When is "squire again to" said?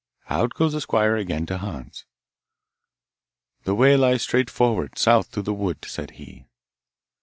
0.81-1.59